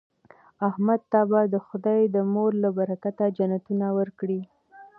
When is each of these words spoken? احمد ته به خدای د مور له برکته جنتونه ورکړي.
احمد 0.69 1.01
ته 1.11 1.19
به 1.51 1.59
خدای 1.67 2.01
د 2.15 2.17
مور 2.33 2.51
له 2.63 2.69
برکته 2.77 3.23
جنتونه 3.37 3.87
ورکړي. 3.97 4.41